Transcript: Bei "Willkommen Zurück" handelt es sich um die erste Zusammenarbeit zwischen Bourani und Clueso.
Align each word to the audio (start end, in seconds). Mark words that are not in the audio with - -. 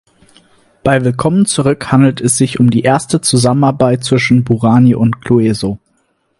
Bei 0.83 1.05
"Willkommen 1.05 1.45
Zurück" 1.45 1.91
handelt 1.91 2.21
es 2.21 2.35
sich 2.35 2.59
um 2.59 2.71
die 2.71 2.81
erste 2.81 3.21
Zusammenarbeit 3.21 4.03
zwischen 4.03 4.43
Bourani 4.43 4.95
und 4.95 5.21
Clueso. 5.21 5.77